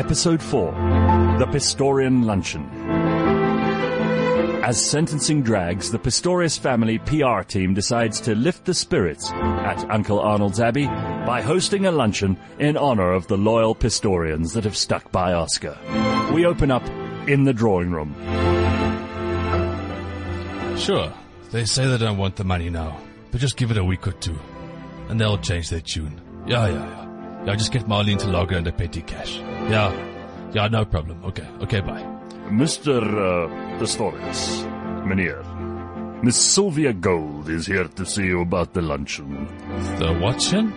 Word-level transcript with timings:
Episode 0.00 0.42
4 0.42 0.72
The 1.38 1.44
Pistorian 1.44 2.24
Luncheon. 2.24 2.64
As 4.64 4.82
sentencing 4.82 5.42
drags, 5.42 5.90
the 5.90 5.98
Pistorius 5.98 6.58
family 6.58 6.98
PR 7.00 7.42
team 7.42 7.74
decides 7.74 8.18
to 8.22 8.34
lift 8.34 8.64
the 8.64 8.72
spirits 8.72 9.30
at 9.30 9.90
Uncle 9.90 10.18
Arnold's 10.18 10.58
Abbey 10.58 10.86
by 10.86 11.42
hosting 11.42 11.84
a 11.84 11.90
luncheon 11.90 12.38
in 12.58 12.78
honor 12.78 13.12
of 13.12 13.26
the 13.26 13.36
loyal 13.36 13.74
Pistorians 13.74 14.54
that 14.54 14.64
have 14.64 14.74
stuck 14.74 15.12
by 15.12 15.34
Oscar. 15.34 15.76
We 16.32 16.46
open 16.46 16.70
up 16.70 16.88
in 17.28 17.44
the 17.44 17.52
drawing 17.52 17.90
room. 17.90 18.14
Sure, 20.78 21.12
they 21.50 21.66
say 21.66 21.86
they 21.86 21.98
don't 21.98 22.16
want 22.16 22.36
the 22.36 22.44
money 22.44 22.70
now, 22.70 22.98
but 23.30 23.38
just 23.42 23.58
give 23.58 23.70
it 23.70 23.76
a 23.76 23.84
week 23.84 24.08
or 24.08 24.12
two, 24.12 24.38
and 25.10 25.20
they'll 25.20 25.36
change 25.36 25.68
their 25.68 25.82
tune. 25.82 26.22
Yeah, 26.46 26.68
yeah, 26.68 26.72
yeah. 26.72 27.09
Yeah, 27.46 27.54
just 27.56 27.72
get 27.72 27.86
Marlene 27.86 28.18
to 28.20 28.28
log 28.28 28.50
her 28.50 28.58
into 28.58 28.72
petty 28.72 29.02
cash. 29.02 29.38
Yeah, 29.70 29.92
yeah, 30.52 30.68
no 30.68 30.84
problem. 30.84 31.24
Okay, 31.24 31.46
okay, 31.62 31.80
bye. 31.80 32.02
Mr. 32.50 33.00
Uh, 33.00 33.78
Pistorius, 33.78 34.62
Meneer, 35.06 35.42
Miss 36.22 36.36
Sylvia 36.36 36.92
Gold 36.92 37.48
is 37.48 37.66
here 37.66 37.84
to 37.88 38.04
see 38.04 38.24
you 38.26 38.42
about 38.42 38.74
the 38.74 38.82
luncheon. 38.82 39.46
The 39.98 40.18
watching? 40.20 40.70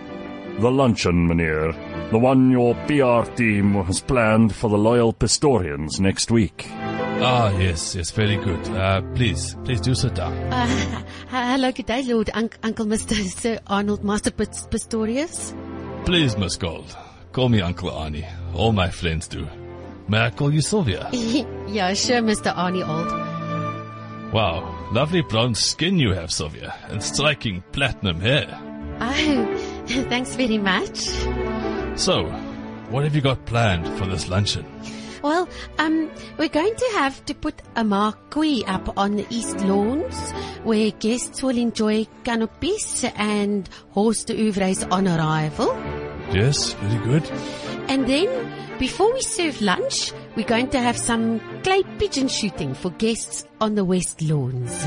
The 0.60 0.70
luncheon, 0.70 1.28
Meneer. 1.28 1.72
The 2.10 2.18
one 2.18 2.50
your 2.50 2.74
PR 2.86 3.28
team 3.34 3.74
has 3.84 4.00
planned 4.00 4.54
for 4.54 4.70
the 4.70 4.78
loyal 4.78 5.12
Pistorians 5.12 6.00
next 6.00 6.30
week. 6.30 6.66
Ah, 6.70 7.50
yes, 7.58 7.94
yes, 7.94 8.10
very 8.12 8.36
good. 8.36 8.66
Uh, 8.68 9.02
please, 9.14 9.54
please 9.64 9.80
do 9.80 9.94
sit 9.94 10.14
down. 10.14 10.32
Uh, 10.52 10.66
hello, 11.28 11.72
good 11.72 11.86
day, 11.86 12.02
Lord 12.04 12.30
Unc- 12.32 12.58
Uncle 12.62 12.86
Mr. 12.86 13.14
Sir 13.14 13.58
Arnold 13.66 14.02
Master 14.04 14.30
Pist- 14.30 14.70
Pistorius. 14.70 15.52
Please, 16.04 16.36
Miss 16.36 16.56
Gold, 16.56 16.94
call 17.32 17.48
me 17.48 17.62
Uncle 17.62 17.90
Arnie. 17.90 18.30
All 18.54 18.72
my 18.72 18.90
friends 18.90 19.26
do. 19.26 19.48
May 20.06 20.18
I 20.18 20.30
call 20.30 20.52
you 20.52 20.60
Sylvia? 20.60 21.08
yeah, 21.12 21.94
sure, 21.94 22.20
Mr. 22.20 22.54
Arnie 22.54 22.86
Old. 22.86 24.30
Wow, 24.30 24.90
lovely 24.92 25.22
blonde 25.22 25.56
skin 25.56 25.98
you 25.98 26.12
have, 26.12 26.30
Sylvia, 26.30 26.74
and 26.88 27.02
striking 27.02 27.64
platinum 27.72 28.20
hair. 28.20 28.46
Oh, 29.00 29.84
thanks 29.86 30.34
very 30.34 30.58
much. 30.58 31.08
So, 31.98 32.24
what 32.90 33.04
have 33.04 33.14
you 33.14 33.22
got 33.22 33.46
planned 33.46 33.88
for 33.96 34.06
this 34.06 34.28
luncheon? 34.28 34.66
Well, 35.24 35.48
um, 35.78 36.10
we're 36.36 36.50
going 36.50 36.74
to 36.76 36.90
have 36.96 37.24
to 37.24 37.34
put 37.34 37.54
a 37.76 37.82
marquee 37.82 38.62
up 38.66 38.98
on 38.98 39.16
the 39.16 39.26
east 39.30 39.58
lawns 39.60 40.32
where 40.64 40.90
guests 40.90 41.42
will 41.42 41.56
enjoy 41.56 42.06
canopies 42.24 43.06
and 43.16 43.66
horse 43.92 44.24
de 44.24 44.34
oeuvres 44.34 44.84
on 44.84 45.08
arrival. 45.08 45.74
Yes, 46.34 46.72
very 46.74 47.04
good. 47.04 47.30
And 47.88 48.08
then, 48.08 48.28
before 48.78 49.12
we 49.12 49.22
serve 49.22 49.62
lunch, 49.62 50.12
we're 50.34 50.44
going 50.46 50.68
to 50.70 50.80
have 50.80 50.98
some 50.98 51.40
clay 51.62 51.84
pigeon 51.98 52.26
shooting 52.26 52.74
for 52.74 52.90
guests 52.90 53.46
on 53.60 53.76
the 53.76 53.84
west 53.84 54.20
lawns. 54.20 54.84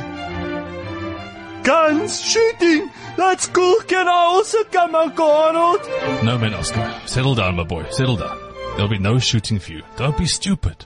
Guns 1.63 2.21
shooting! 2.21 2.91
That's 3.15 3.47
cool. 3.47 3.79
Can 3.87 4.07
I 4.07 4.11
also 4.11 4.63
come, 4.65 4.93
Uncle 4.93 5.25
Arnold? 5.25 5.81
No, 6.23 6.37
man, 6.37 6.53
Oscar. 6.53 6.93
Settle 7.05 7.35
down, 7.35 7.55
my 7.55 7.63
boy. 7.63 7.85
Settle 7.91 8.17
down. 8.17 8.37
There'll 8.75 8.89
be 8.89 8.99
no 8.99 9.17
shooting 9.17 9.59
for 9.59 9.71
you. 9.71 9.83
Don't 9.95 10.17
be 10.17 10.27
stupid. 10.27 10.85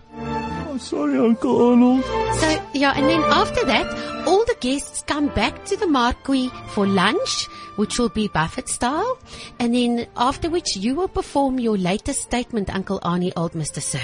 Sorry, 0.81 1.17
Uncle 1.17 1.69
Arnold. 1.69 2.03
So, 2.03 2.65
yeah, 2.73 2.93
and 2.95 3.07
then 3.07 3.21
after 3.25 3.63
that, 3.65 4.27
all 4.27 4.43
the 4.45 4.55
guests 4.59 5.03
come 5.05 5.27
back 5.27 5.63
to 5.65 5.77
the 5.77 5.87
marquee 5.87 6.49
for 6.69 6.87
lunch, 6.87 7.45
which 7.75 7.99
will 7.99 8.09
be 8.09 8.27
Buffett 8.27 8.67
style. 8.67 9.17
And 9.59 9.75
then 9.75 10.07
after 10.17 10.49
which 10.49 10.75
you 10.75 10.95
will 10.95 11.07
perform 11.07 11.59
your 11.59 11.77
latest 11.77 12.21
statement, 12.21 12.73
Uncle 12.73 12.99
Arnie, 13.01 13.31
old 13.37 13.53
Mr. 13.53 13.81
Sir. 13.81 14.01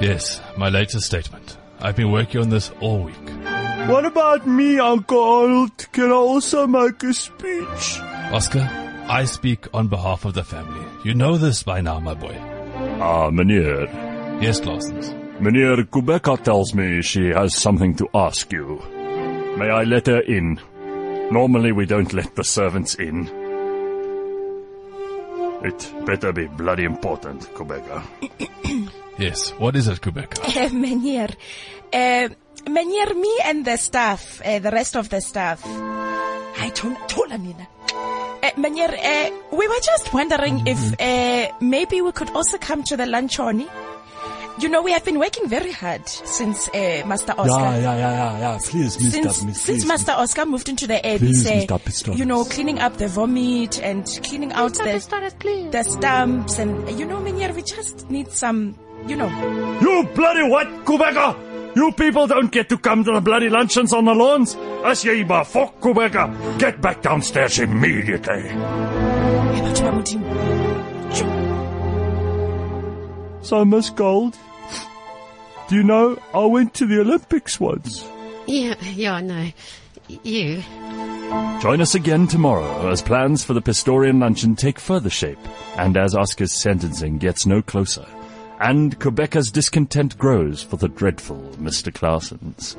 Yes, 0.00 0.40
my 0.56 0.68
latest 0.70 1.06
statement. 1.06 1.58
I've 1.80 1.96
been 1.96 2.10
working 2.10 2.40
on 2.40 2.48
this 2.48 2.70
all 2.80 3.04
week. 3.04 3.30
What 3.88 4.06
about 4.06 4.46
me, 4.46 4.78
Uncle 4.78 5.22
Arnold? 5.22 5.92
Can 5.92 6.10
I 6.10 6.14
also 6.14 6.66
make 6.66 7.02
a 7.02 7.12
speech? 7.12 8.00
Oscar, 8.32 8.68
I 9.08 9.26
speak 9.26 9.66
on 9.74 9.88
behalf 9.88 10.24
of 10.24 10.32
the 10.32 10.44
family. 10.44 10.84
You 11.04 11.14
know 11.14 11.36
this 11.36 11.62
by 11.62 11.82
now, 11.82 12.00
my 12.00 12.14
boy. 12.14 12.34
Ah, 13.00 13.30
Meneer. 13.30 13.86
Yes, 14.42 14.60
Clausens. 14.60 15.23
Meneer 15.40 15.84
Kubeka 15.84 16.42
tells 16.42 16.74
me 16.74 17.02
she 17.02 17.28
has 17.30 17.54
something 17.54 17.94
to 17.96 18.08
ask 18.14 18.52
you. 18.52 18.80
May 19.58 19.70
I 19.70 19.82
let 19.84 20.06
her 20.06 20.20
in? 20.20 20.60
Normally 21.30 21.72
we 21.72 21.86
don't 21.86 22.12
let 22.12 22.34
the 22.36 22.44
servants 22.44 22.94
in. 22.94 23.28
It 25.64 25.92
better 26.06 26.32
be 26.32 26.46
bloody 26.46 26.84
important, 26.84 27.42
Kubeka. 27.54 28.02
Yes, 29.16 29.50
what 29.60 29.76
is 29.76 29.86
it, 29.86 30.02
Quebec? 30.02 30.40
Uh, 30.40 30.68
meneer, 30.72 31.28
uh, 31.92 32.28
meneer, 32.68 33.14
me 33.14 33.38
and 33.44 33.64
the 33.64 33.76
staff, 33.76 34.42
uh, 34.44 34.58
the 34.58 34.72
rest 34.72 34.96
of 34.96 35.08
the 35.08 35.20
staff. 35.20 35.62
I 35.64 36.72
don't, 36.74 36.98
tola 37.08 37.38
mina. 37.38 37.68
Uh, 38.42 38.50
meneer, 38.56 38.88
uh, 38.92 39.30
we 39.56 39.68
were 39.68 39.80
just 39.84 40.12
wondering 40.12 40.66
if 40.66 41.00
uh, 41.00 41.54
maybe 41.60 42.02
we 42.02 42.10
could 42.10 42.30
also 42.30 42.58
come 42.58 42.82
to 42.82 42.96
the 42.96 43.06
luncheon. 43.06 43.68
You 44.60 44.68
know, 44.68 44.82
we 44.82 44.92
have 44.92 45.04
been 45.04 45.18
working 45.18 45.48
very 45.48 45.72
hard 45.72 46.08
since 46.08 46.68
uh, 46.68 47.02
Master 47.06 47.32
Oscar. 47.36 47.50
Yeah, 47.50 47.76
yeah, 47.76 47.96
yeah, 47.96 47.98
yeah, 47.98 48.38
yeah. 48.38 48.58
Please, 48.62 48.96
Mr. 48.96 49.10
Since, 49.10 49.44
Miss, 49.44 49.60
since. 49.60 49.84
Master 49.86 50.12
Oscar 50.12 50.46
moved 50.46 50.68
into 50.68 50.86
the 50.86 51.04
air, 51.04 51.18
Please, 51.18 51.42
this, 51.42 51.68
uh, 51.70 51.74
Mr. 51.74 51.80
Pistorius. 51.82 52.18
you 52.18 52.24
know, 52.24 52.44
cleaning 52.44 52.78
up 52.78 52.96
the 52.96 53.08
vomit 53.08 53.80
and 53.82 54.06
cleaning 54.22 54.52
out 54.52 54.74
the, 54.74 55.68
the 55.72 55.82
stumps 55.82 56.58
and, 56.60 56.98
you 56.98 57.04
know, 57.04 57.18
Meneer, 57.18 57.52
we 57.54 57.62
just 57.62 58.08
need 58.10 58.30
some, 58.30 58.78
you 59.08 59.16
know, 59.16 59.28
You 59.80 60.08
bloody 60.14 60.48
what, 60.48 60.68
Kubeka? 60.84 61.76
You 61.76 61.90
people 61.90 62.28
don't 62.28 62.52
get 62.52 62.68
to 62.68 62.78
come 62.78 63.02
to 63.02 63.12
the 63.12 63.20
bloody 63.20 63.48
luncheons 63.50 63.92
on 63.92 64.04
the 64.04 64.14
lawns. 64.14 64.54
As 64.84 65.04
ye 65.04 65.24
maar 65.24 65.44
fuck, 65.44 65.80
Kubeka. 65.80 66.58
Get 66.60 66.80
back 66.80 67.02
downstairs 67.02 67.58
immediately. 67.58 68.52
Batho 73.44 73.48
ba 73.48 73.48
So, 73.48 73.64
Miss 73.64 73.90
Gold, 73.90 74.38
do 75.68 75.76
you 75.76 75.82
know 75.82 76.18
I 76.32 76.46
went 76.46 76.74
to 76.74 76.86
the 76.86 77.00
Olympics 77.00 77.60
once? 77.60 78.06
Yeah, 78.46 78.74
yeah, 78.82 79.14
I 79.14 79.20
know. 79.20 79.50
You. 80.22 80.62
Join 81.60 81.80
us 81.80 81.94
again 81.94 82.26
tomorrow 82.26 82.90
as 82.90 83.00
plans 83.00 83.42
for 83.42 83.54
the 83.54 83.62
Pistorian 83.62 84.20
luncheon 84.20 84.54
take 84.54 84.78
further 84.78 85.10
shape, 85.10 85.38
and 85.76 85.96
as 85.96 86.14
Oscar's 86.14 86.52
sentencing 86.52 87.18
gets 87.18 87.46
no 87.46 87.62
closer, 87.62 88.06
and 88.60 88.98
Kubeka's 88.98 89.50
discontent 89.50 90.18
grows 90.18 90.62
for 90.62 90.76
the 90.76 90.88
dreadful 90.88 91.40
Mr. 91.58 91.92
Clausens. 91.92 92.76